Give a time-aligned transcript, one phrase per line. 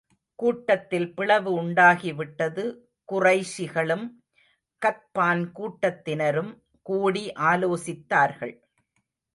[0.35, 2.63] கூட்டத்தில் பிளவு உண்டாகி விட்டது
[3.13, 4.05] குறைஷிகளும்,
[4.81, 6.51] கத்பான் கூட்டத்தினரும்
[6.81, 8.55] கூடி ஆலோசித்தார்கள்.